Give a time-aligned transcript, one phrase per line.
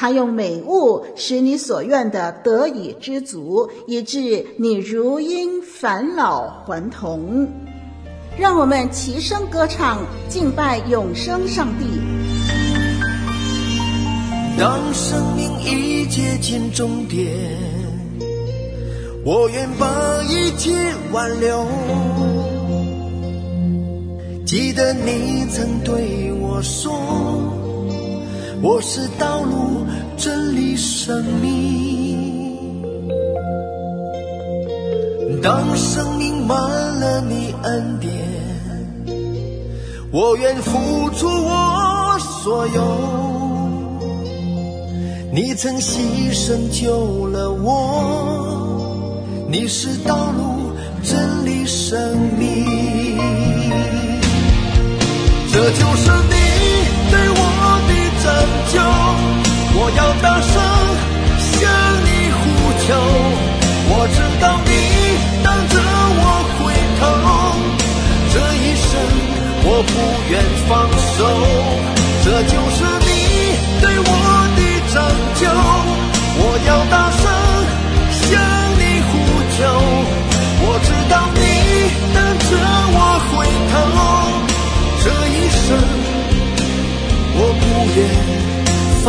[0.00, 7.46] 他用美物使你所愿的得以知足，以致你如因返老还童。
[8.38, 11.84] 让我们齐声歌唱，敬拜永生上帝。
[14.58, 17.28] 当生命已接近终点，
[19.22, 20.70] 我愿把一切
[21.12, 21.66] 挽留。
[24.46, 26.98] 记得你曾对我说。
[28.62, 29.79] 我是道路、
[30.20, 32.82] 真理、生命。
[35.42, 38.12] 当生命满了你恩典，
[40.12, 42.82] 我愿付出我所有。
[45.32, 52.66] 你曾牺牲救了我，你是道路、真理、生命。
[55.50, 56.10] 这就是
[69.80, 69.92] 我不
[70.30, 70.36] 愿
[70.68, 70.70] 放
[71.16, 71.24] 手。
[72.22, 73.08] 这就是你
[73.80, 74.12] 对我
[74.54, 74.60] 的
[74.92, 74.94] 拯
[75.40, 75.42] 救。
[76.36, 77.24] 我要大声
[78.12, 78.28] 向
[78.76, 79.10] 你呼
[79.56, 79.58] 救。
[80.62, 81.40] 我知道你
[82.12, 82.18] 等
[82.50, 82.52] 着
[82.92, 82.98] 我
[83.30, 83.32] 回
[83.72, 83.74] 头，
[85.02, 85.66] 这一生。
[87.32, 87.62] 我不
[87.96, 87.98] 愿
[89.02, 89.08] 放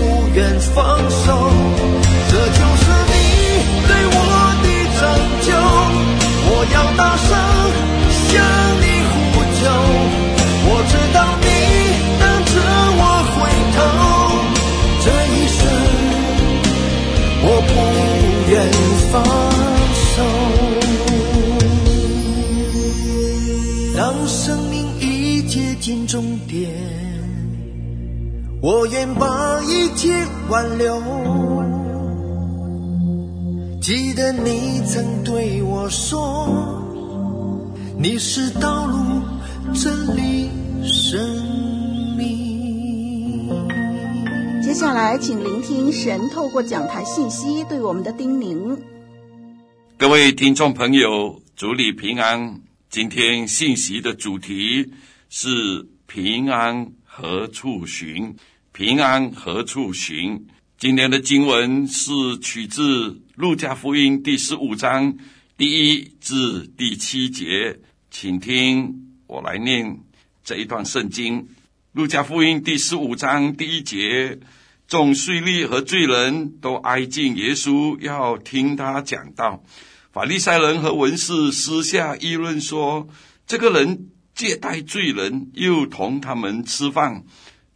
[0.00, 1.49] 不愿放手，
[30.60, 31.00] 挽留。
[33.80, 36.76] 记得你曾对我说。
[37.98, 39.22] 你是道路、
[39.72, 40.50] 真理、
[40.82, 41.18] 生
[42.14, 43.48] 命。
[44.62, 48.78] 接下来，请聆听神透过讲台信息对我们的叮咛。
[49.96, 52.60] 各位听众朋友，主里平安。
[52.90, 54.92] 今天信息的主题
[55.30, 58.36] 是平安何处寻？
[58.80, 60.46] 平安何处寻？
[60.78, 65.18] 今天的经文是取自路加福音第十五章
[65.58, 67.78] 第一至第七节。
[68.10, 70.00] 请听我来念
[70.42, 71.42] 这一段圣经，
[71.92, 74.40] 《路加福音》第十五章第一节：
[74.88, 79.62] 众税吏和罪人都挨近耶稣，要听他讲道。
[80.10, 83.10] 法利赛人和文士私下议论说
[83.46, 87.24] ：“这个人接待罪人，又同他们吃饭。”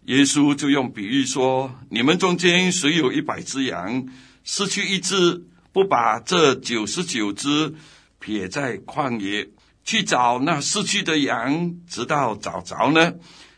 [0.07, 4.07] 耶稣就用比喻说：“你们中间谁有一百只羊，
[4.45, 5.43] 失去一只，
[5.73, 7.75] 不把这九十九只
[8.19, 9.49] 撇在旷野？”
[9.83, 13.15] 去找那失去的羊，直到找着呢。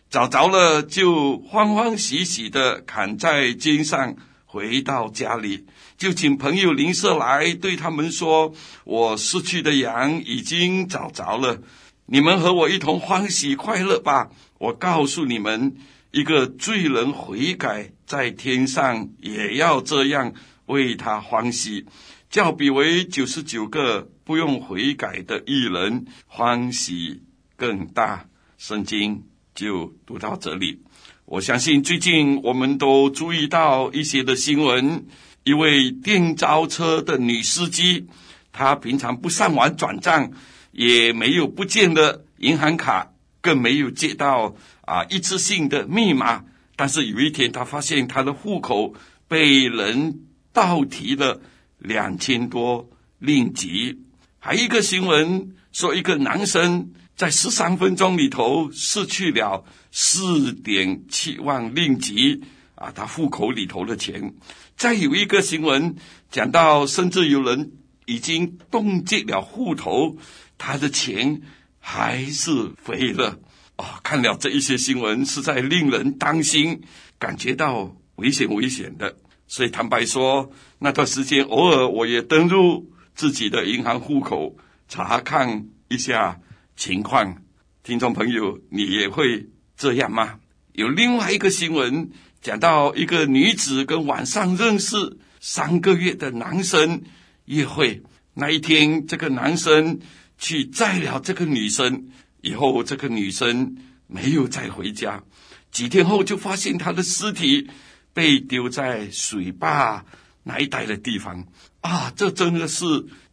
[0.09, 5.67] 找着了，就欢欢喜喜的扛在肩上，回到家里，
[5.99, 8.53] 就请朋友邻舍来，对他们说
[8.85, 11.61] ：“我失去的羊已经找着了，
[12.07, 15.77] 你们和我一同欢喜快乐吧。”我告诉你们，
[16.17, 20.33] 一个罪人悔改，在天上也要这样
[20.65, 21.85] 为他欢喜。
[22.31, 27.21] 较比为九十九个不用悔改的艺人欢喜
[27.55, 28.27] 更大。
[28.57, 29.25] 圣经
[29.55, 30.81] 就读到这里。
[31.27, 35.05] 我相信最近我们都注意到一些的新闻，
[35.45, 38.07] 一位电召车的女司机，
[38.53, 40.33] 她平常不上网转账，
[40.73, 43.13] 也没有不见的银行卡，
[43.43, 46.45] 更没有接到啊一次性的密码。
[46.75, 48.95] 但是有一天，他发现他的户口
[49.29, 50.21] 被人
[50.53, 51.43] 盗提了
[51.79, 52.89] 两千多
[53.19, 53.99] 令吉。
[54.39, 59.65] 还一个新闻说，一个男生在十三分钟里头失去了。
[59.91, 62.43] 四点七万令吉
[62.75, 64.35] 啊，他户口里头的钱。
[64.77, 65.97] 再有一个新闻
[66.31, 67.73] 讲到，甚至有人
[68.05, 70.19] 已经冻结了户头，
[70.59, 71.41] 他的钱
[71.81, 73.39] 还是飞了
[73.77, 73.85] 哦！
[74.03, 76.83] 看了这一些新闻，实在令人担心，
[77.19, 79.17] 感觉到危险危险的。
[79.47, 84.57] 所以坦白说，那段时间偶尔我也登入自己的银行户口
[84.89, 86.41] 查看一下
[86.77, 87.43] 情况。
[87.83, 89.47] 听众朋友，你也会？
[89.77, 90.41] 这样吗？
[90.73, 97.03] 有另外一个新闻讲到一个女子跟网上认识三个月的男生
[97.45, 98.03] 约会，
[98.35, 100.01] 那一天这个男生
[100.39, 102.09] 去载了这个女生，
[102.41, 105.23] 以后这个女生没有再回家，
[105.71, 107.69] 几天后就发现她的尸体
[108.13, 110.05] 被丢在水坝
[110.43, 111.47] 那一带的地方
[111.81, 112.85] 啊，这真的是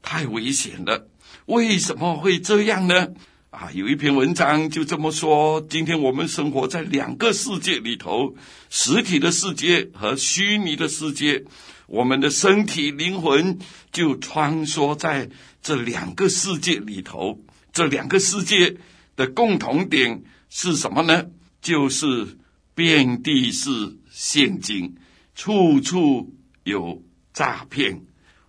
[0.01, 1.07] 太危险了！
[1.45, 3.09] 为什么会这样呢？
[3.51, 8.35] 啊，有一篇文章就这么说：今天我们生活在两个世界里头，
[8.71, 11.43] 实体的世界和虚拟的世界，
[11.85, 13.59] 我们的身体灵魂
[13.91, 15.29] 就穿梭在
[15.61, 17.39] 这两个世界里头。
[17.71, 18.77] 这两个世界
[19.15, 21.25] 的共同点是什么呢？
[21.61, 22.37] 就是
[22.75, 24.95] 遍地是陷阱，
[25.35, 26.33] 处处
[26.63, 28.01] 有诈骗。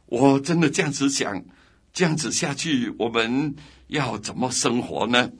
[0.06, 1.44] 我真的这样子想，
[1.92, 3.54] 这样子下去，我们。
[3.86, 5.30] 要怎么生活呢？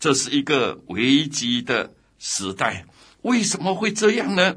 [0.00, 2.84] 这是一个危机的时代，
[3.22, 4.56] 为什么会这样呢？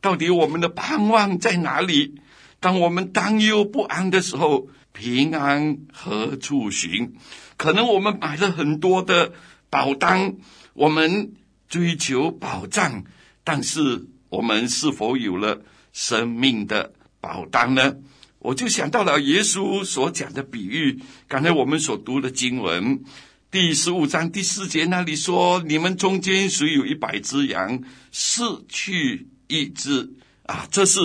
[0.00, 2.14] 到底我们的盼望在哪里？
[2.58, 7.14] 当我们担忧不安的时候，平安何处寻？
[7.58, 9.34] 可能我们买了很多的
[9.70, 10.36] 保单，
[10.74, 11.32] 我们
[11.68, 13.04] 追求保障，
[13.44, 17.96] 但是我们是否有了生命的保单呢？
[18.38, 23.02] 我就想到了耶稣所讲的比喻，刚才我们所读的经文
[23.50, 27.82] 第十五章第四节那里说：“你们中间谁有一百只羊，
[28.12, 30.12] 失去一只
[30.44, 31.00] 啊？”这是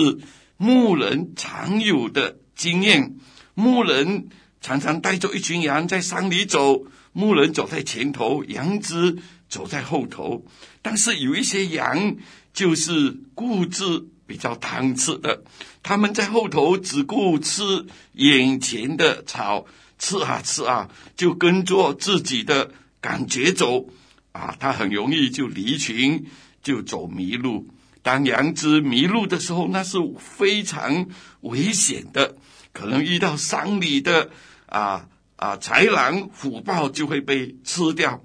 [0.56, 3.16] 牧人常有的经验。
[3.54, 4.28] 牧人
[4.60, 9.18] 常常带着一群羊在山里走，牧人走在前头，羊只
[9.48, 10.44] 走在后头。
[10.82, 12.16] 但是有一些羊
[12.52, 14.08] 就是固执。
[14.24, 15.42] 比较贪吃的，
[15.82, 19.66] 他们在后头只顾吃眼前的草，
[19.98, 22.70] 吃啊吃啊，就跟着自己的
[23.02, 23.90] 感觉走，
[24.30, 26.24] 啊，他很容易就离群，
[26.62, 27.68] 就走迷路。
[28.00, 31.08] 当羊只迷路的时候，那是非常
[31.42, 32.36] 危险的，
[32.72, 34.30] 可能遇到山里的
[34.64, 35.08] 啊
[35.42, 38.22] 啊豺狼虎豹就会被吃掉，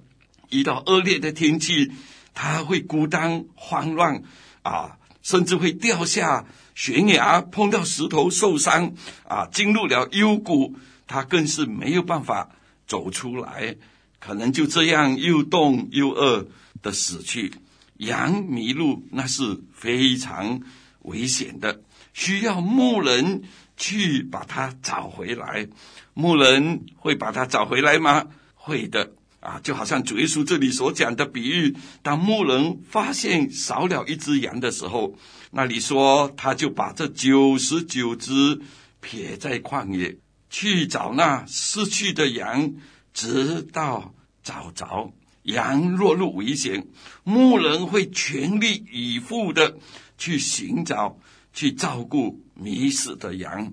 [0.52, 1.92] 遇到恶劣的天气，
[2.36, 4.22] 它会孤单慌乱
[4.62, 4.98] 啊。
[5.24, 8.94] 甚至会掉下悬崖，碰到石头受伤
[9.28, 9.46] 啊！
[9.52, 10.74] 进入了幽谷，
[11.06, 12.50] 它更是没有办法
[12.88, 13.76] 走出来，
[14.20, 16.48] 可能就这样又冻又饿
[16.82, 17.52] 的死去。
[17.98, 20.62] 羊迷路那是非常
[21.02, 21.82] 危险的，
[22.14, 23.44] 需要牧人
[23.76, 25.68] 去把它找回来。
[26.18, 28.26] 牧人会把它找回来吗？
[28.56, 29.14] 会的。
[29.40, 35.16] 啊，就好像主耶稣这里所讲的比喻，当牧人发现少了一只羊的时候，
[35.52, 38.60] 那里说他就把这九十九只
[39.00, 40.18] 撇在旷野，
[40.50, 42.74] 去找那失去的羊，
[43.14, 45.14] 直到找着。
[45.44, 46.88] 羊落入危险，
[47.24, 49.78] 牧人会全力以赴的
[50.18, 51.18] 去寻找、
[51.54, 53.72] 去照顾迷失的羊，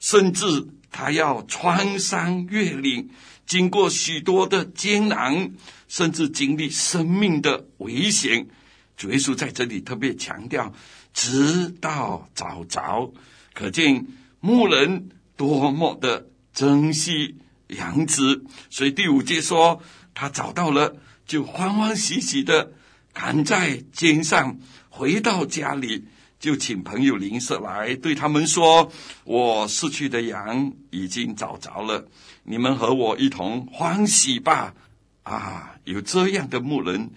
[0.00, 0.44] 甚至
[0.94, 3.10] 他要穿山越岭。
[3.46, 5.52] 经过许多的艰难，
[5.88, 8.46] 甚至经历生命的危险，
[8.96, 10.72] 主耶稣在这里特别强调，
[11.12, 13.12] 直到找着，
[13.52, 14.06] 可见
[14.38, 18.44] 牧人多么的珍惜羊子。
[18.70, 19.82] 所以第五节说，
[20.14, 20.96] 他找到了，
[21.26, 22.72] 就欢欢喜喜的
[23.12, 24.58] 扛在肩上，
[24.88, 26.04] 回到家里，
[26.44, 28.92] 就请朋友邻舍来，对他们说
[29.24, 32.06] ：“我失去的羊已经找着了。”
[32.44, 34.74] 你们和我一同欢喜吧！
[35.22, 37.10] 啊，有这样的牧人，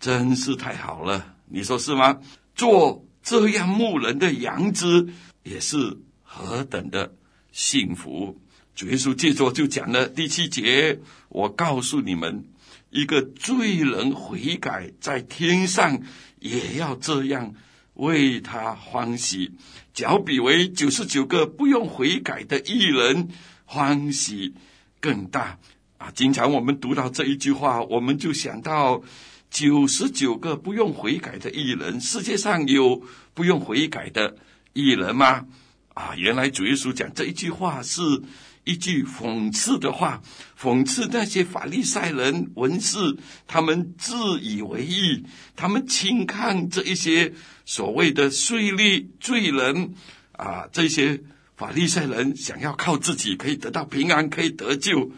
[0.00, 2.18] 真是太好了，你说是吗？
[2.56, 5.06] 做这样牧人的羊只，
[5.44, 7.14] 也是何等的
[7.52, 8.36] 幸福！
[8.74, 10.98] 主耶稣接着就讲了第七节：
[11.28, 12.44] 我告诉你们，
[12.90, 16.02] 一个罪人悔改，在天上
[16.40, 17.54] 也要这样
[18.02, 19.52] 为他欢喜，
[19.94, 23.28] 较比为九十九个不用悔改的义人
[23.64, 24.52] 欢喜
[25.00, 25.56] 更大
[25.98, 26.10] 啊！
[26.12, 29.00] 经常我们读到这一句话，我们就想到
[29.50, 33.00] 九十九个不用悔改的义人，世界上有
[33.34, 34.36] 不用悔改的
[34.72, 35.46] 义人吗？
[35.94, 38.02] 啊，原来主耶稣讲这一句话是
[38.64, 40.20] 一句讽刺的话，
[40.60, 43.16] 讽刺那些法利赛人文士，
[43.46, 45.22] 他们自以为意，
[45.54, 47.32] 他们轻看这一些
[47.64, 49.94] 所谓的税吏罪人
[50.32, 51.20] 啊，这些
[51.56, 55.10] 法利赛人想要靠自己可以得到平安，可以得救，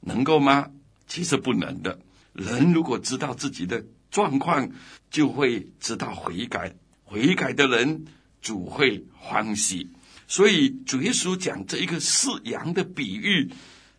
[0.00, 0.70] 能够吗？
[1.06, 1.98] 其实不能的。
[2.32, 4.70] 人如果知道自己的状况，
[5.10, 8.06] 就会知道悔改，悔改的人
[8.40, 9.90] 主会欢喜。
[10.26, 13.50] 所以主耶稣讲这一个饲羊的比喻，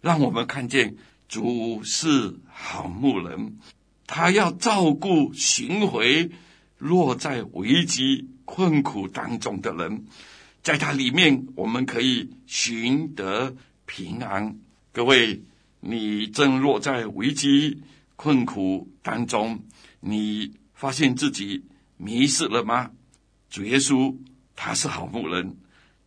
[0.02, 0.96] 让我们看见
[1.28, 3.60] 主是好牧人，
[4.08, 6.32] 他要照顾寻回
[6.84, 10.06] 落在危机困苦当中的人，
[10.62, 14.60] 在他里面我们可以寻得平安。
[14.92, 15.42] 各位，
[15.80, 17.82] 你正落在危机
[18.18, 19.64] 困苦当中，
[20.02, 21.64] 你发现自己
[21.96, 22.92] 迷失了吗？
[23.50, 24.14] 主耶稣
[24.54, 25.56] 他是好牧人。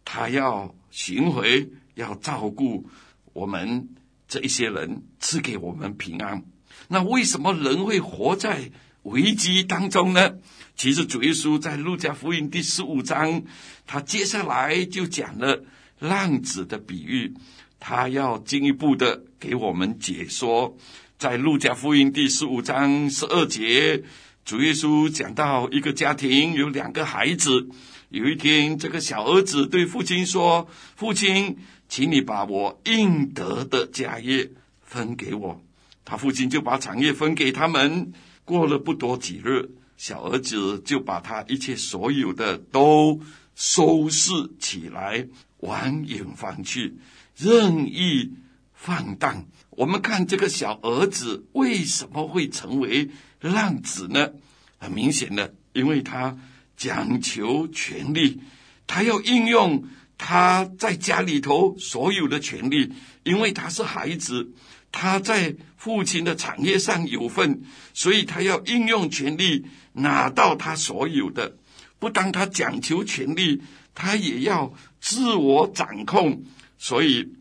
[0.04, 2.86] 他要寻回，要照顾
[3.32, 3.88] 我们
[4.28, 6.44] 这一些人，赐给我们平安。
[6.88, 8.70] 那为什么人会活在
[9.06, 10.34] 危机当中呢？
[10.74, 13.44] 其实主耶稣在路加福音第十五章，
[13.86, 15.64] 他接下来就讲了
[16.00, 17.32] 浪子的比喻，
[17.78, 20.76] 他要进一步的给我们解说。
[21.18, 24.02] 在路加福音第十五章十二节，
[24.44, 27.68] 主耶稣讲到一个家庭有两个孩子。
[28.10, 31.56] 有一天，这个小儿子对父亲说：“父亲，
[31.88, 34.50] 请你把我应得的家业
[34.82, 35.62] 分给我。”
[36.04, 38.12] 他父亲就把产业分给他们。
[38.46, 43.20] 过了不多几日，小儿子就把他一切所有的都
[43.54, 46.96] 收拾起来，往远方去，
[47.36, 48.32] 任意
[48.72, 49.44] 放荡。
[49.68, 53.10] 我们看这个小儿子为什么会成为
[53.40, 54.30] 浪子呢？
[54.78, 56.38] 很明显的，因为他。
[56.78, 58.38] 讲求权利，
[58.86, 59.84] 他要应用
[60.18, 64.52] 他在家里头所有的权利，因为他是孩子，
[64.92, 67.62] 他在父亲的产业上有份，
[67.92, 71.56] 所以他要应用权利拿到他所有的。
[71.98, 73.62] 不当他讲求权利，
[73.94, 76.42] 他也要自我掌控。
[76.78, 77.32] 所以，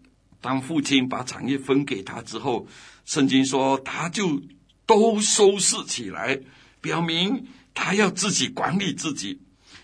[0.41, 2.67] 当父亲把产业分给他之后，
[3.05, 4.41] 圣经说他就
[4.85, 6.39] 都收拾起来，
[6.81, 7.47] 表明。
[7.77, 9.41] 他要自己管理自己，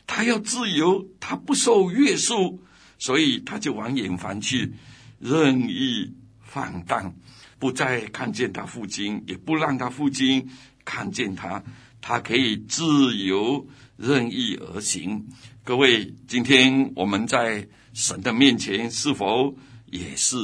[0.08, 2.63] 他要自由，他不受约束，
[2.98, 4.72] 所以他就往远方去，
[5.20, 7.13] 任意放荡，
[7.62, 10.50] 不再看见他父亲，也不让他父亲
[10.84, 11.63] 看见他，
[12.01, 15.27] 他可以自由任意而行。
[15.63, 20.36] 各位，今天我们在神的面前是否也是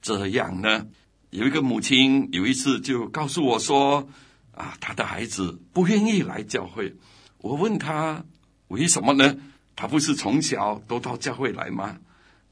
[0.00, 0.86] 这样呢？
[1.28, 4.08] 有一个母亲有一次就告诉我说。
[4.56, 6.94] 啊，他的孩子不愿意来教会。
[7.38, 8.24] 我问他
[8.68, 9.36] 为什么呢？
[9.74, 11.98] 他不是从小都到教会来吗？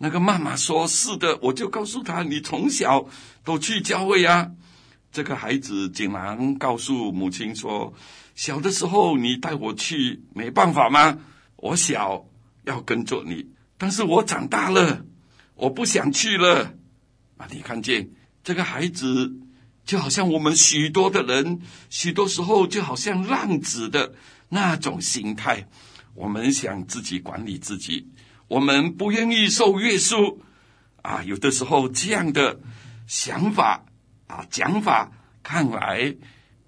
[0.03, 3.07] 那个妈妈说：“是的。”我就告诉他：“你从小
[3.45, 4.51] 都去教会啊。”
[5.13, 7.95] 这个孩子竟然告诉母亲说
[8.35, 11.17] ：“小的时候你带我去，没办法吗？
[11.55, 12.27] 我小
[12.65, 13.47] 要跟着你，
[13.79, 15.05] 但是我长大了，
[15.55, 16.75] 我不想去了。”
[17.39, 18.11] 啊，你看见
[18.43, 19.33] 这个孩子？
[19.85, 24.15] 就好像我们许多的人，许多时候就好像浪子的
[24.49, 25.69] 那种心态，
[26.15, 28.09] 我们想自己管理自己，
[28.53, 30.43] 我们不愿意受约束，
[31.01, 32.61] 啊，有的时候这样的
[33.07, 33.87] 想法
[34.27, 35.11] 啊讲法
[35.43, 36.15] 看来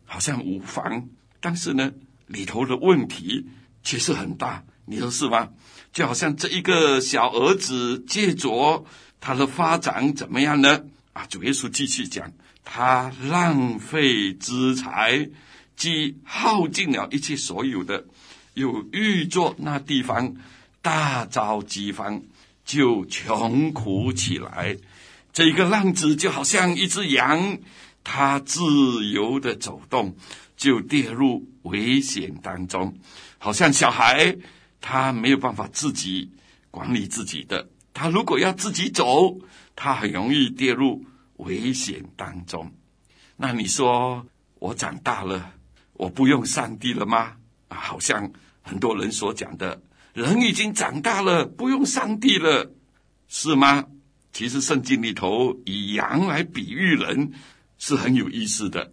[0.06, 1.10] 好像无妨，
[1.42, 1.92] 但是呢，
[2.26, 3.48] 里头的问题
[3.82, 5.50] 其实很大，你说是吗？
[5.92, 8.86] 就好像这一个小儿子借着
[9.20, 10.84] 他的发展怎么样呢？
[11.12, 12.32] 啊，主耶稣继续讲。
[12.64, 15.28] 他浪费资财，
[15.76, 18.06] 既耗尽了一切所有的，
[18.54, 20.34] 又遇着那地方
[20.84, 22.20] 大遭饥荒，
[22.62, 24.76] 就穷苦起来。
[25.32, 27.56] 这一个浪子就好像一只羊，
[28.04, 28.60] 他自
[29.06, 30.14] 由的走动，
[30.58, 32.94] 就跌入危险当中，
[33.38, 34.36] 好像小孩，
[34.82, 36.30] 他没有办法自己
[36.70, 37.66] 管理自己的。
[37.94, 39.38] 他如果要自己走，
[39.74, 41.02] 他很容易跌入。
[41.38, 42.72] 危险当中，
[43.36, 44.24] 那你说
[44.60, 45.50] 我长大了，
[45.94, 47.32] 我不用上帝了吗？
[47.68, 48.30] 好像
[48.62, 49.82] 很多人所讲的，
[50.14, 52.72] 人已经长大了，不用上帝了，
[53.28, 53.84] 是吗？
[54.32, 57.32] 其实圣经里头以羊来比喻人
[57.78, 58.92] 是很有意思的。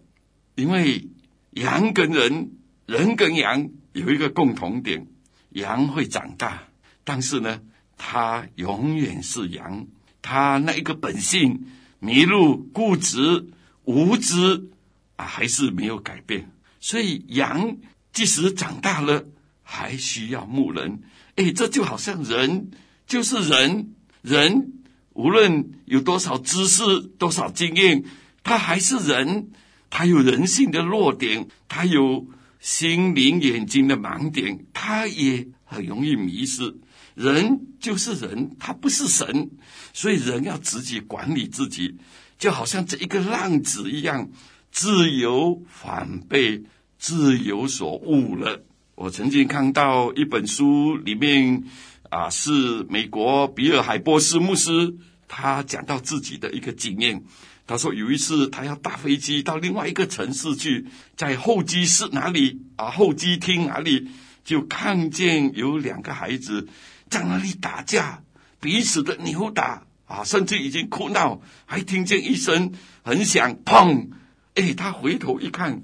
[0.56, 1.08] 因为
[1.52, 2.50] 羊跟人，
[2.86, 5.06] 人跟羊有一个共同点，
[5.50, 6.64] 羊会长大，
[7.04, 7.62] 但是呢，
[7.96, 9.86] 它永远是羊，
[10.22, 11.66] 它那一个本性
[12.00, 13.46] 迷路、固执、
[13.84, 14.70] 无知
[15.14, 16.50] 啊，还是没有改变。
[16.80, 17.76] 所以羊
[18.12, 19.24] 即使长大了，
[19.62, 21.00] 还需要牧人。
[21.36, 22.70] 哎，这就好像人
[23.06, 24.72] 就是人，人
[25.14, 28.04] 无论有多少知识、多少经验，
[28.42, 29.50] 他还是人。
[29.94, 32.26] 他有人性的弱点，他有
[32.60, 36.78] 心灵眼睛的盲点，他也很容易迷失。
[37.14, 39.50] 人就是人，他不是神，
[39.92, 41.98] 所以人要自己管理自己，
[42.38, 44.30] 就好像这一个浪子一样，
[44.70, 46.62] 自由反被
[46.98, 48.64] 自由所误了。
[49.02, 51.64] 我曾经看到一本书，里面
[52.08, 54.94] 啊是美国比尔海波斯牧师，
[55.26, 57.24] 他讲到自己的一个经验。
[57.66, 64.08] 他说有一次他要搭飞机到另外一个城市去，在候机室哪里啊，候机厅哪里
[64.44, 66.68] 就看见有两个孩子
[67.10, 68.22] 在那里打架，
[68.60, 74.10] 彼此的扭打啊，甚至已经哭闹，还听见一声很响砰！
[74.54, 75.82] 哎，他回头一看，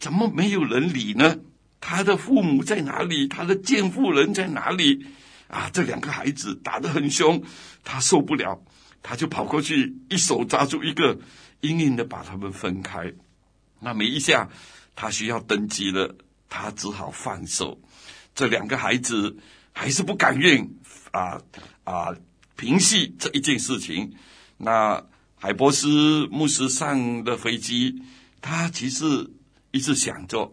[0.00, 1.36] 怎么没有人理呢？
[1.88, 3.28] 他的父母在哪里？
[3.28, 5.06] 他的监护人在哪里？
[5.46, 7.44] 啊，这两个孩子打得很凶，
[7.84, 8.60] 他受不了。
[9.04, 11.16] 他就跑过去，一手抓住一个，
[11.60, 13.12] 硬硬的把他们分开。
[13.78, 14.48] 那没一下，
[14.96, 16.16] 他需要登机了，
[16.48, 17.80] 他只好放手。
[18.34, 19.36] 这两个孩子
[19.72, 20.68] 还是不甘愿
[21.12, 21.40] 啊
[21.84, 22.16] 啊，
[22.56, 24.12] 平息这一件事情。
[24.56, 28.02] 那海波斯牧师上的飞机，
[28.40, 29.30] 他其实
[29.70, 30.52] 一直想着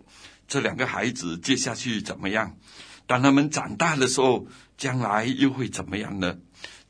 [0.54, 2.56] 这两个孩子接下去怎么样。
[3.08, 4.46] 当他们长大的时候，
[4.78, 6.38] 将来又会怎么样呢？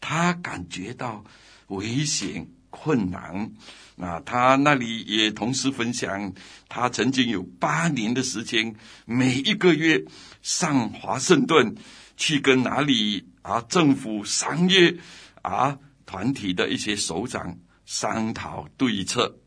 [0.01, 1.23] 他感觉到。
[1.67, 3.51] 危险困难，
[3.95, 6.33] 那他那里也同时分享，
[6.67, 10.03] 他曾经有八年的时间，每一个月
[10.41, 11.73] 上华盛顿
[12.17, 14.97] 去跟哪里啊政府、商业
[15.41, 19.39] 啊团体的一些首长商讨对策。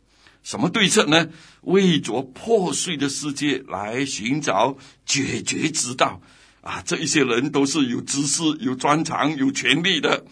[0.46, 1.28] 什么对策呢？
[1.62, 6.22] 为着破碎的世界来寻找解决之道。
[6.60, 10.24] 啊，这一些人都是有知识、有专长、有权力的。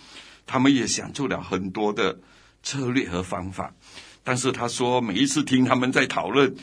[0.47, 2.21] 他们也想出了很多的
[2.63, 3.75] 策略和方法，
[4.23, 6.55] 但是他说，每一次听他们在讨论，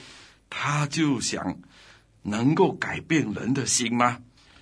[0.50, 1.60] 他就想
[2.22, 4.20] 能够改变人的心吗？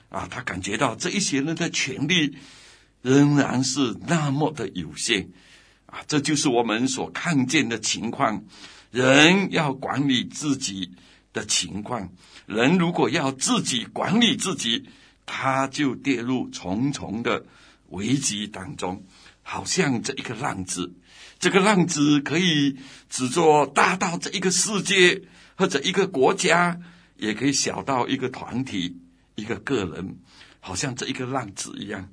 [0.09, 2.35] 啊，他感觉到这一些人的权力
[3.03, 5.29] 仍然是那么的有限
[5.85, 8.43] 啊，这就是我们所看见的情况。
[8.91, 10.91] 人要管理自己
[11.33, 12.09] 的情况，
[12.45, 14.85] 人如果要自己管理自己，
[15.25, 17.45] 他就跌入重重的。
[17.91, 19.03] 危机当中，
[19.41, 20.93] 好像这一个浪子，
[21.39, 22.77] 这个浪子可以
[23.09, 25.23] 只做大到这一个世界
[25.55, 26.79] 或者一个国家，
[27.17, 28.95] 也可以小到一个团体、
[29.33, 30.19] 一个个人，
[30.59, 32.07] 好像这一个浪子一样，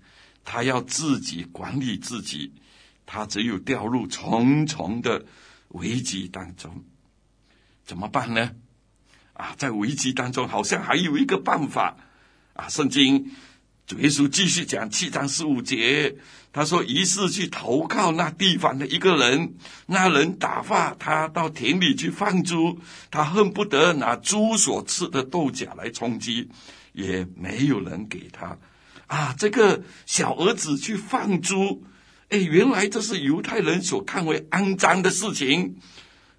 [0.46, 2.54] 他要自己管理自己，
[3.04, 5.26] 他只有掉入重重的
[5.68, 6.85] 危机当中，
[7.85, 8.52] 怎么办呢？
[9.35, 11.96] 啊，在危机当中，好像还有一个办法
[12.55, 13.31] 啊，圣经。
[13.87, 16.16] 主耶稣继续讲七章十五节，
[16.52, 19.55] 他说：“于是去投靠那地方的一个人，
[19.87, 22.81] 那人打发他到田里去放猪，
[23.12, 26.50] 他恨不得拿猪所吃的豆荚来充饥，
[26.94, 28.59] 也没有人给他。
[29.07, 31.85] 啊，这个小儿子去放猪，
[32.28, 35.76] 哎，原来这是犹太人所看为肮脏的事情。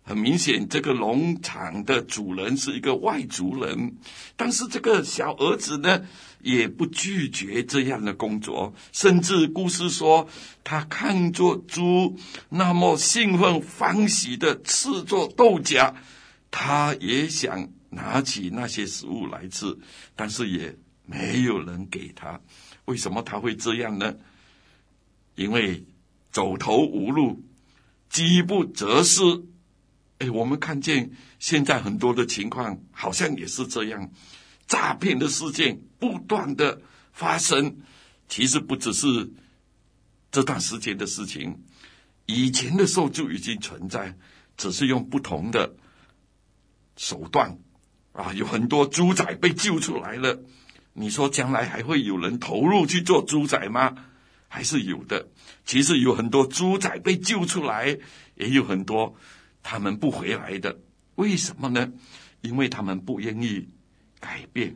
[0.04, 3.98] 很明显，这个农场的主人是一个外族人，
[4.38, 6.06] 但是这个小儿子呢？”
[6.40, 10.30] 也不拒绝这样的工作，甚至故事说，
[10.64, 12.16] 他看着猪
[12.50, 15.96] 那么兴奋欢喜的吃着豆荚，
[16.52, 19.78] 他也想拿起那些食物来吃，
[20.16, 22.40] 但是也没有人给他。
[22.86, 24.14] 为什么他会这样呢？
[25.38, 25.86] 因为
[26.32, 27.44] 走投无路，
[28.10, 29.22] 饥不择食。
[30.18, 34.12] 哎，我们看见现在很多的情况，好像也是这样。
[34.66, 36.82] 诈骗的事件不断的
[37.14, 37.78] 发生，
[38.28, 39.32] 其实不只是
[40.32, 41.64] 这段时间的事情，
[42.26, 44.18] 以前的时候就已经存在，
[44.58, 45.76] 只是用不同的
[46.96, 47.60] 手段
[48.12, 50.42] 啊，有很多猪仔被救出来了。
[50.94, 53.96] 你说将来还会有人投入去做猪仔吗？
[54.48, 55.28] 还是有的。
[55.66, 57.98] 其实有很多猪仔被救出来，
[58.36, 59.16] 也有很多
[59.64, 60.80] 他们不回来的。
[61.16, 61.92] 为什么呢？
[62.42, 63.68] 因为他们不愿意。
[64.20, 64.76] 改变，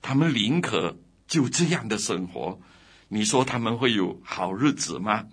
[0.00, 2.60] 他们宁可就这样的生活。
[3.08, 5.26] 你说他们会有好日子吗？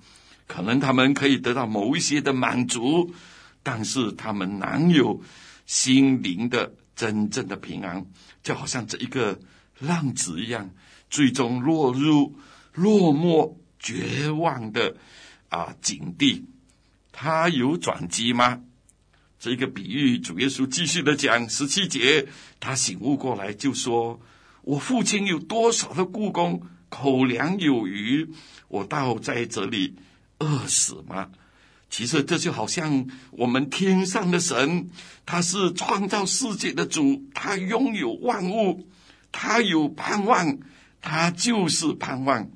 [0.47, 3.13] 可能他们可以得到某一些的满足，
[3.61, 5.21] 但是他们难有
[5.67, 8.03] 心灵的真正的平安，
[8.41, 9.39] 就好像这一个
[9.77, 10.71] 浪子一样，
[11.07, 12.35] 最终落入
[12.73, 14.97] 落寞绝望的
[15.49, 16.43] 啊境地。
[17.11, 18.59] 他有转机吗？
[19.37, 22.27] 这个比喻，主耶稣继续的讲十七节，
[22.59, 24.19] 他醒悟过来就说
[24.63, 28.27] ：“我父亲有多少的雇工，口粮有余，
[28.69, 29.95] 我倒在这里
[30.39, 31.29] 饿死吗？”
[31.91, 34.89] 其实这就好像我们天上的神，
[35.25, 38.89] 他是创造世界的主，他拥有万物，
[39.31, 40.57] 他有盼望，
[41.01, 42.49] 他就是盼望。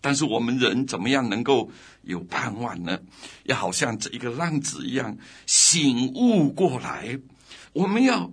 [0.00, 1.70] 但是我们人怎么样能够
[2.02, 2.98] 有盼望呢？
[3.44, 7.18] 要好像这一个浪子一样醒悟过来，
[7.72, 8.32] 我们要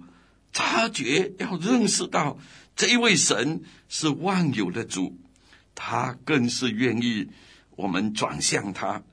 [0.53, 2.37] 察觉，要认识到
[2.75, 5.17] 这一位神是万有的主，
[5.75, 7.27] 他更是愿意
[7.75, 9.03] 我们转向他。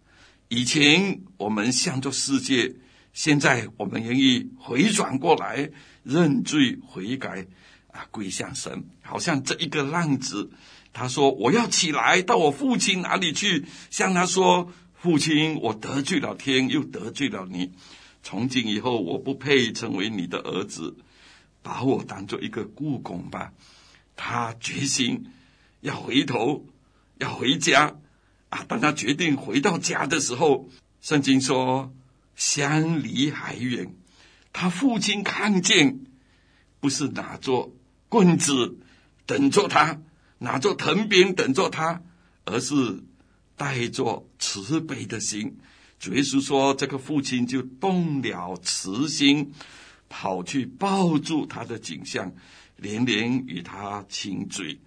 [0.48, 2.76] 以前我们向着世界，
[3.12, 5.70] 现在我们愿意回转过来，
[6.04, 7.46] 认罪悔改，
[7.90, 10.50] 啊，归向神，好像这一个浪子。
[10.94, 17.72] 他说：“我要起来到我父亲那里去，向他说：‘父亲，我得罪了天，又得罪了你。
[18.22, 20.96] 从今以后，我不配成为你的儿子，
[21.62, 23.52] 把我当做一个雇工吧。’
[24.14, 25.26] 他决心
[25.80, 26.64] 要回头，
[27.18, 27.96] 要回家。
[28.50, 30.68] 啊，当他决定回到家的时候，
[31.00, 31.92] 圣经说
[32.36, 33.92] 相离还远。
[34.52, 36.06] 他父亲看见，
[36.78, 37.72] 不是拿着
[38.08, 38.78] 棍子
[39.26, 39.98] 等着他。”
[40.44, 42.02] 拿着藤鞭等着他，
[42.44, 43.02] 而是
[43.56, 45.58] 带着慈悲的心。
[45.98, 49.52] 主耶稣说：“这个父亲就动了慈心，
[50.10, 52.30] 跑去抱住他的颈项，
[52.76, 54.78] 连连与他亲嘴。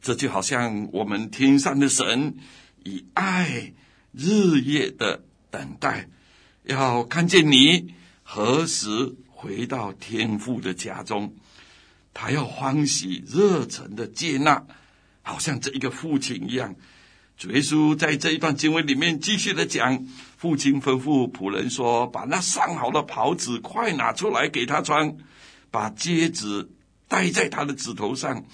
[0.00, 2.34] 这就好像我们天上的神
[2.82, 3.74] 以爱
[4.12, 6.08] 日夜的等待，
[6.64, 11.34] 要看见你何时回到天父的家中，
[12.14, 14.66] 他要欢喜热忱的接纳。”
[15.22, 16.74] 好像这一个父亲一样，
[17.38, 20.06] 主耶稣在这一段经文里面继续的讲，
[20.36, 25.16] 父亲吩咐仆人说：“把那上好的袍子快拿出来给他穿，
[25.70, 26.68] 把戒指
[27.08, 28.44] 戴在他的指头上，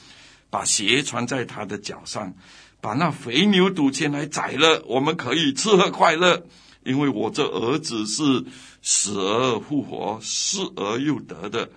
[0.51, 2.35] 把鞋穿在他的脚上，
[2.81, 6.47] 把那肥牛犊牵来宰了，我们可以吃喝快乐，
[6.85, 8.45] 因为我这儿子是
[8.83, 11.71] 死而复活，失而又得的，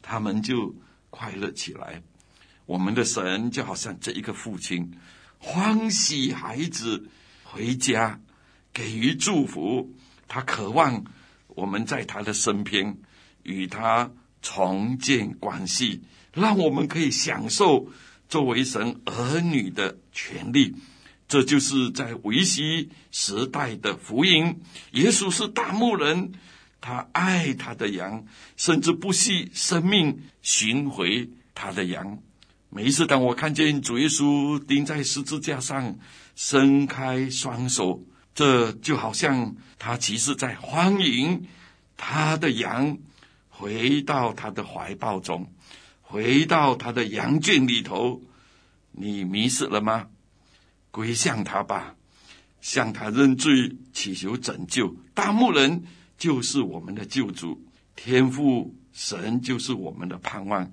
[0.00, 0.74] 他们就
[1.10, 2.02] 快乐起来。”
[2.66, 4.92] 我们的神就好像这一个父亲，
[5.38, 7.08] 欢喜孩子
[7.42, 8.20] 回家，
[8.72, 9.92] 给予祝福。
[10.26, 11.04] 他渴望
[11.48, 12.96] 我们在他的身边，
[13.42, 17.88] 与他重建关系，让我们可以享受
[18.28, 20.74] 作为神儿女的权利。
[21.28, 24.60] 这就是在维希时代的福音。
[24.92, 26.32] 耶稣是大牧人，
[26.80, 28.24] 他爱他的羊，
[28.56, 32.18] 甚至不惜生命寻回他的羊。
[32.76, 35.96] 每一次，当我看见主耶稣钉在十字架上，
[36.34, 38.02] 伸开双手，
[38.34, 41.46] 这就好像他其实在欢迎
[41.96, 42.98] 他的羊
[43.48, 45.52] 回到他的怀抱中，
[46.02, 48.20] 回到他的羊圈里头。
[48.90, 50.08] 你迷失了吗？
[50.90, 51.94] 归向他吧，
[52.60, 54.96] 向他认罪，祈求拯救。
[55.14, 55.84] 大牧人
[56.18, 60.72] 就是我们的救主，天父神就是我们的盼望。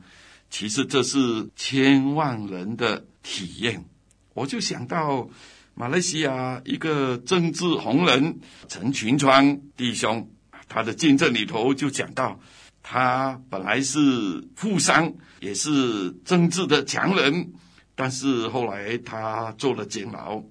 [0.52, 3.86] 其实这是千万人的体验，
[4.34, 5.30] 我就想到
[5.74, 8.38] 马来西亚一个政治红人
[8.68, 10.30] 陈群川弟兄，
[10.68, 12.38] 他的见证里头就讲到，
[12.84, 17.54] 他本来是富商，也是政治的强人，
[17.96, 20.44] 但是后来他做了监牢，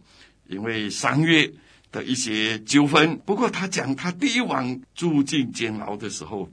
[0.49, 1.53] 因为商业
[1.93, 3.19] 的一些纠纷。
[3.27, 6.49] 不过他讲，他第一晚住进监牢的时候。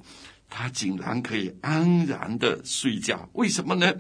[0.49, 3.93] 他竟然可以安然的睡觉，为什么呢？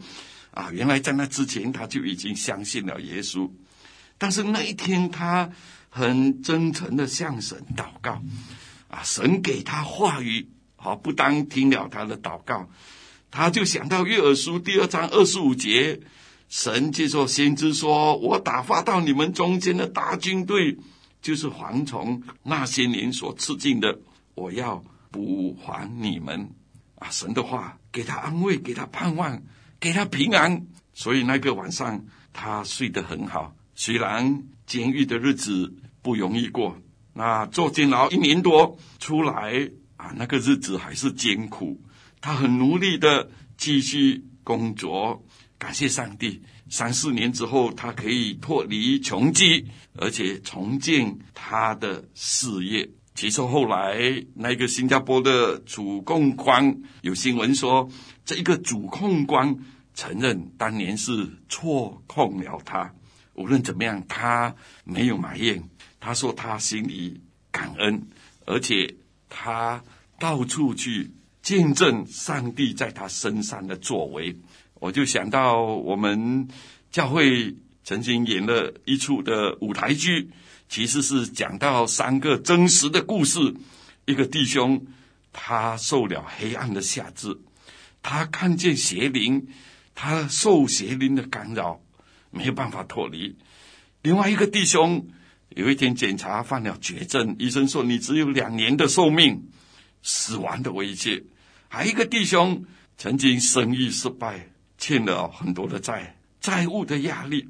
[0.51, 3.49] 啊，原来在那之前他就已经相信了耶稣，
[4.17, 5.51] 但是那一天他
[5.89, 8.21] 很真诚的向神祷告，
[8.87, 12.67] 啊，神给他话语，好，不当听了他的祷告，
[13.29, 15.99] 他就想到约珥书第二章二十五节，
[16.49, 20.75] 神接受先知说：“我打发到你们中间的大军队，
[21.21, 23.99] 就是蝗虫那些年所吃尽的，
[24.33, 24.83] 我要。”
[25.17, 26.51] 补还你们
[26.99, 27.09] 啊！
[27.09, 29.41] 神的话给他安慰，给他盼望，
[29.79, 30.67] 给他平安。
[30.93, 33.55] 所以那个晚上他睡得很好。
[33.73, 36.77] 虽然监狱的日子不容易过，
[37.13, 41.81] 那坐监牢一年多出来啊，那个日子还是艰苦。
[42.21, 45.25] 他很努力的继续工作，
[45.57, 46.43] 感谢上帝。
[46.69, 52.87] 三四年之后，他可以脱离穷饥，而且重建他的事业。
[53.17, 57.89] 其实后来那个新加坡的主控官有新闻说，
[58.23, 59.57] 这一个主控官
[59.95, 62.93] 承认当年是错控了他。
[63.33, 65.63] 无论怎么样，他没有埋怨，
[65.99, 68.03] 他说他心里感恩，
[68.45, 68.93] 而且
[69.27, 69.83] 他
[70.19, 71.09] 到处去
[71.41, 74.37] 见证上帝在他身上的作为。
[74.75, 76.47] 我就想到我们
[76.91, 80.29] 教会曾经演了一出的舞台剧。
[80.69, 83.39] 其实是讲到三个真实的故事：
[84.05, 84.85] 一个弟兄，
[85.31, 87.37] 他受了黑暗的辖制，
[88.01, 89.47] 他看见邪灵，
[89.95, 91.81] 他受邪灵的干扰，
[92.31, 93.35] 没有办法脱离；
[94.01, 95.07] 另外一个弟兄，
[95.49, 99.49] 有一天检查犯了绝症，医生说你只有两年的寿命，
[100.03, 101.23] 死亡的威胁；
[101.69, 102.65] 还一个弟兄，
[102.97, 107.47] 曾经生意失败，欠了很多的债，债务的压力，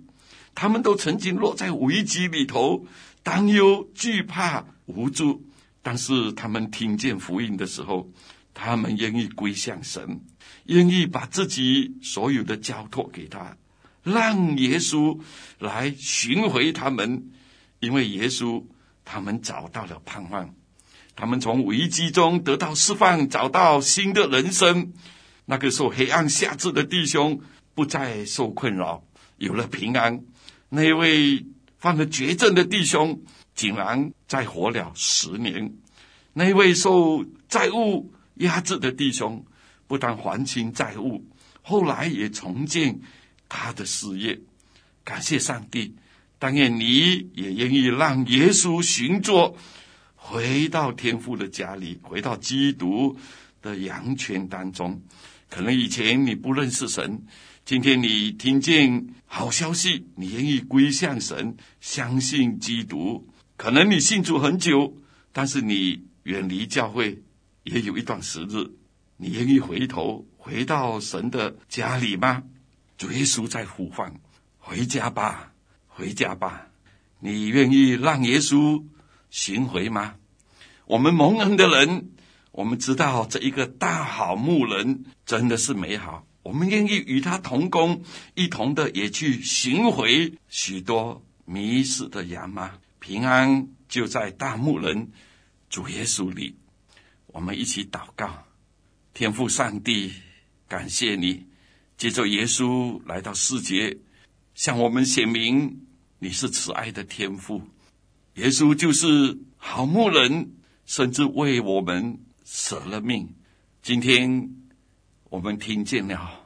[0.56, 2.86] 他们都曾经落在危机里头。
[3.28, 5.44] 担忧、惧怕、无助，
[5.82, 8.10] 但是他们听见福音的时候，
[8.54, 10.22] 他们愿意归向神，
[10.68, 13.58] 愿意把自己所有的交托给他，
[14.02, 15.20] 让耶稣
[15.60, 17.30] 来寻回他们，
[17.82, 18.64] 因为耶稣
[19.04, 20.56] 他们找到了盼望，
[21.14, 24.94] 他们从危机中得到释放，找到新的人生。
[25.48, 27.42] 那个受黑暗辖制的弟兄
[27.76, 29.04] 不再受困扰，
[29.36, 30.24] 有了平安。
[30.70, 31.46] 那位。
[31.78, 33.22] 犯了绝症的弟兄，
[33.56, 35.70] 竟然再活了十年；
[36.34, 39.46] 那位受债务压制的弟兄，
[39.88, 41.24] 不但还清债务，
[41.62, 43.00] 后来也重建
[43.48, 44.40] 他的事业。
[45.04, 45.96] 感谢上帝！
[46.40, 49.58] 但愿你也愿意让耶稣寻作，
[50.16, 53.18] 回到天父的家里，回到基督
[53.62, 55.02] 的羊圈当中。
[55.50, 57.24] 可能以前你不认识神。
[57.66, 63.28] 今天你听见好消息，你愿意归向神，相信基督。
[63.58, 64.96] 可能你信主很久，
[65.32, 67.22] 但是你远离教会
[67.64, 68.72] 也有一段时日。
[69.18, 72.44] 你愿意回头回到神的家里吗？
[72.98, 74.14] 主耶稣在呼唤，
[74.58, 75.52] 回家吧，
[75.88, 76.68] 回家吧。
[77.20, 78.84] 你愿意让耶稣
[79.30, 80.16] 寻回吗？
[80.86, 82.12] 我们蒙恩的人，
[82.52, 86.26] 我们知道这一个大好牧人真的是美好。
[86.48, 88.02] 我们愿意与他同工，
[88.34, 92.80] 一同的也去寻回许多迷失的羊吗？
[93.00, 95.12] 平安就在大牧人
[95.70, 96.56] 主耶稣里。
[97.26, 98.46] 我们一起祷告，
[99.14, 100.14] 天父上帝，
[100.70, 101.48] 感谢你，
[101.98, 103.98] 借着耶稣来到世界，
[104.56, 105.86] 向我们显明
[106.20, 107.62] 你是慈爱的天父。
[108.36, 110.54] 耶稣就是好牧人，
[110.86, 113.36] 甚至为我们舍了命。
[113.82, 114.54] 今天。
[115.30, 116.37] 我们听见了，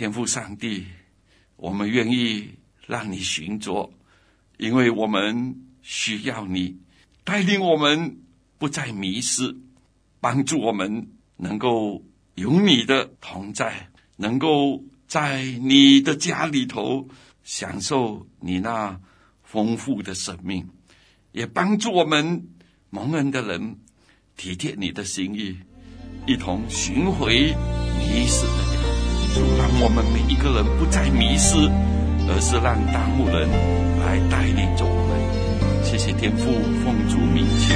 [0.00, 0.86] 天父上帝，
[1.56, 2.52] 我们愿意
[2.86, 3.92] 让你寻着，
[4.56, 6.78] 因为我们需要你
[7.22, 8.16] 带领我们，
[8.56, 9.54] 不再迷失，
[10.18, 12.02] 帮助我们能够
[12.34, 17.06] 有你的同在，能够在你的家里头
[17.44, 18.98] 享受你那
[19.42, 20.66] 丰富的生命，
[21.32, 22.48] 也帮助我们
[22.88, 23.76] 蒙恩的人
[24.34, 25.58] 体贴你的心意，
[26.26, 27.54] 一同寻回。
[27.98, 28.46] 迷失，
[29.34, 31.56] 主让我们每一个人不再迷失，
[32.28, 33.48] 而是让大牧人
[34.00, 35.10] 来带领着我们。
[35.84, 36.44] 谢谢天父，
[36.84, 37.74] 奉主名求，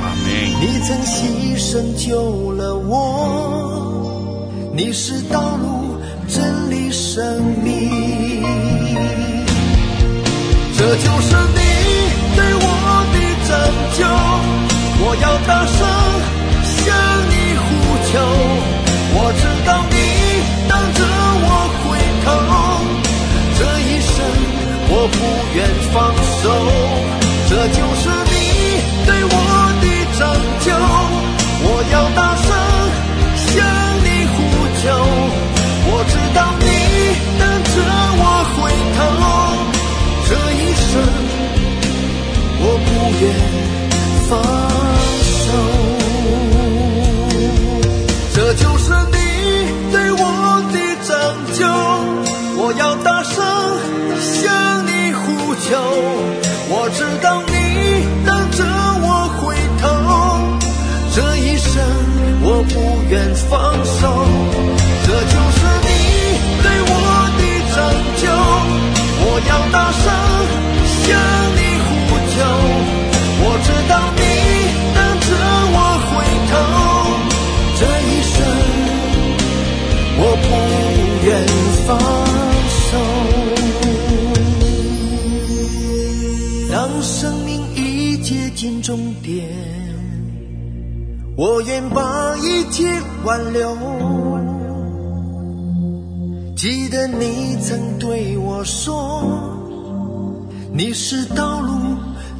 [0.00, 0.24] 阿门。
[0.60, 5.96] 你曾牺牲救了我，你是道路、
[6.28, 8.42] 真理、生命，
[10.76, 11.60] 这就是你
[12.36, 12.66] 对我
[13.12, 13.16] 的
[13.48, 13.50] 拯
[13.98, 14.04] 救。
[15.06, 15.76] 我要大声
[16.64, 16.82] 向
[17.28, 17.64] 你呼
[18.10, 18.12] 求。
[19.16, 19.94] 我知道你
[20.68, 21.00] 等着
[21.46, 21.48] 我
[21.82, 21.84] 回
[22.24, 22.26] 头，
[23.58, 24.16] 这一生
[24.88, 25.16] 我不
[25.54, 25.58] 愿
[25.92, 25.94] 放
[26.40, 26.44] 手，
[27.48, 28.34] 这就是你
[29.06, 29.36] 对我
[29.80, 29.84] 的
[30.18, 30.20] 拯
[30.60, 30.66] 救。
[31.66, 32.46] 我要大声
[91.36, 92.84] 我愿把一切
[93.24, 93.76] 挽留。
[96.56, 99.58] 记得你曾对我说，
[100.72, 101.72] 你是道路、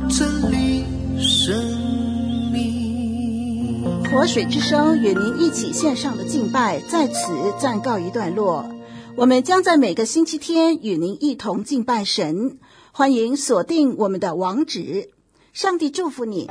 [0.08, 0.84] 真理、
[1.18, 1.56] 生
[2.52, 3.82] 命。
[4.12, 8.64] 活水之声与您一起线上的敬拜，在此暂告一段落。
[9.16, 12.58] 我们将在每个星期天与您一同敬拜神，
[12.92, 15.10] 欢迎锁定我们的网址。
[15.52, 16.48] 上帝祝福你。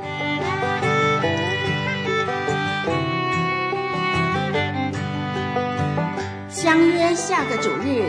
[6.64, 8.02] 相约下个主日，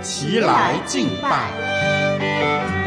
[0.00, 2.81] 齐来敬拜。